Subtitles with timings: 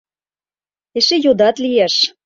[0.97, 1.95] —Эше йодат лиеш!